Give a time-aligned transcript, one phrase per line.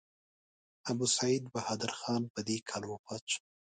[0.91, 3.41] ابوسعید بهادر خان په دې کال وفات شو.